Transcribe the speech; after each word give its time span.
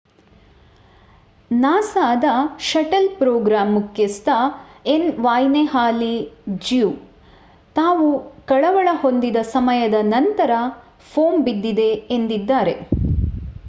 ನಾಸಾದ 1.51 2.23
shuttle 2.67 3.09
programme 3.19 3.73
ಮುಖ್ಯಸ್ಥ 3.73 4.29
N 4.85 5.05
Wayne 5.19 5.63
Hale 5.65 6.11
ಜ್ಯೂ 6.63 6.89
ನಾವು 7.75 8.07
ಕಳವಳ 8.45 8.89
ಹೊಂದಿದ 9.01 9.41
ಸಮಯದ 9.53 9.99
ನಂತರ 10.11 10.55
ಫೋಮ್ 11.11 11.39
ಬಿದ್ದಿದೆ 11.43 11.89
ಎಂದಿದ್ದಾರೆ 12.17 12.75